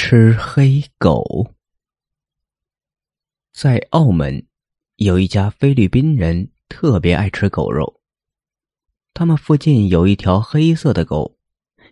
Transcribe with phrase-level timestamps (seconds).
[0.00, 1.52] 吃黑狗。
[3.52, 4.46] 在澳门，
[4.94, 8.00] 有一家菲律宾人特别爱吃狗肉。
[9.12, 11.36] 他们附近有一条黑色的狗，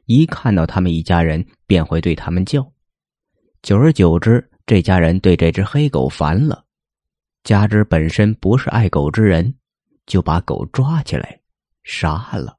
[0.04, 2.72] 一看到他们一家人，便会对他们叫。
[3.60, 6.64] 久而久之，这家人对这只黑狗烦了，
[7.42, 9.52] 加之本身不是爱狗之人，
[10.06, 11.40] 就把狗抓起来
[11.82, 12.56] 杀了。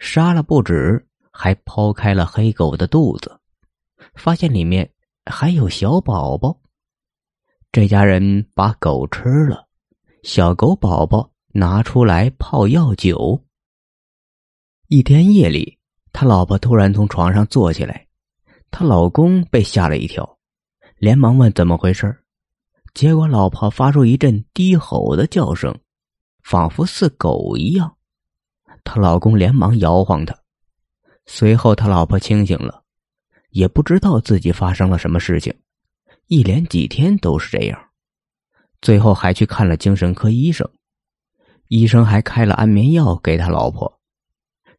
[0.00, 3.40] 杀了不止，还剖开了黑狗的肚子。
[4.16, 4.90] 发现里面
[5.24, 6.58] 还有小宝宝，
[7.70, 9.68] 这家人把狗吃了，
[10.22, 13.44] 小狗宝宝拿出来泡药酒。
[14.88, 15.78] 一天夜里，
[16.12, 18.06] 他老婆突然从床上坐起来，
[18.70, 20.38] 她老公被吓了一跳，
[20.98, 22.22] 连忙问怎么回事
[22.94, 25.76] 结果老婆发出一阵低吼的叫声，
[26.42, 27.96] 仿佛似狗一样。
[28.82, 30.34] 她老公连忙摇晃她，
[31.26, 32.84] 随后他老婆清醒了。
[33.56, 35.54] 也不知道自己发生了什么事情，
[36.26, 37.88] 一连几天都是这样，
[38.82, 40.70] 最后还去看了精神科医生，
[41.68, 43.98] 医生还开了安眠药给他老婆，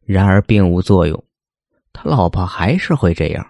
[0.04, 1.24] 然而并无作用，
[1.92, 3.44] 他老婆还是会这样。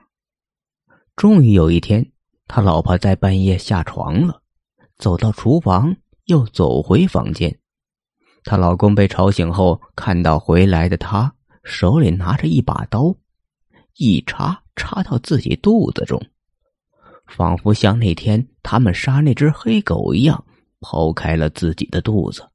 [1.15, 2.11] 终于有一天，
[2.47, 4.41] 他老婆在半夜下床了，
[4.97, 7.61] 走到厨房，又走回房间，
[8.45, 11.35] 她老公被吵醒后，看到回来的她
[11.65, 13.15] 手里拿着一把刀，
[13.97, 14.63] 一插。
[14.79, 16.19] 插到自己肚子中，
[17.27, 20.43] 仿佛像那天他们杀那只黑狗一样，
[20.81, 22.49] 剖开了自己的肚子，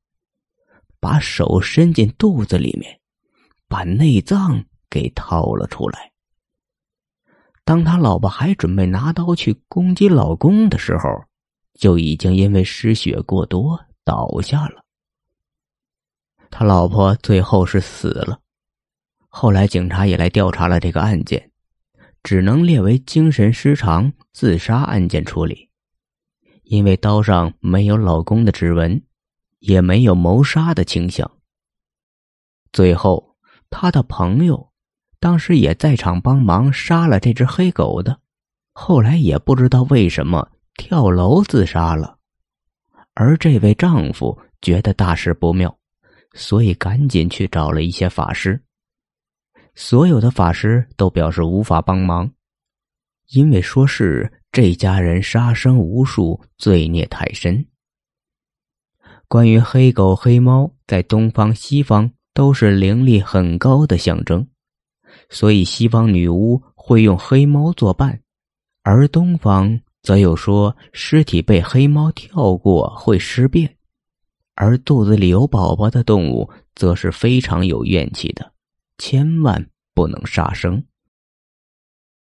[1.00, 3.00] 把手伸进肚子里面，
[3.68, 6.12] 把内脏给掏了出来。
[7.66, 11.26] 当他老婆还准备拿刀去攻击老公的时候，
[11.80, 14.84] 就已经因为失血过多倒下了。
[16.50, 18.40] 他老婆最后是死了。
[19.28, 21.50] 后来警察也来调查了这个案件。
[22.24, 25.70] 只能列为精神失常自杀案件处理，
[26.64, 29.04] 因为刀上没有老公的指纹，
[29.60, 31.30] 也没有谋杀的倾向。
[32.72, 33.36] 最后，
[33.70, 34.72] 他的朋友
[35.20, 38.18] 当时也在场帮忙杀了这只黑狗的，
[38.72, 42.18] 后来也不知道为什么跳楼自杀了。
[43.14, 45.78] 而这位丈夫觉得大事不妙，
[46.34, 48.64] 所以赶紧去找了一些法师。
[49.76, 52.32] 所有的法师都表示无法帮忙，
[53.30, 57.66] 因为说是这家人杀生无数，罪孽太深。
[59.28, 64.48] 关于黑狗、黑猫，在东方、西方都是灵力很高的象征，
[65.30, 68.22] 所以西方女巫会用黑猫作伴，
[68.84, 73.76] 而东方则有说尸体被黑猫跳过会尸变，
[74.54, 78.53] 而肚子里有宝宝的动物则是非常有怨气的。
[78.98, 80.86] 千万不能杀生。